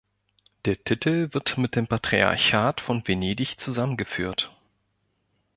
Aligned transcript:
Der 0.65 0.83
Titel 0.83 1.29
wird 1.31 1.59
mit 1.59 1.75
dem 1.75 1.85
Patriarchat 1.85 2.81
von 2.81 3.07
Venedig 3.07 3.59
zusammengeführt. 3.59 4.51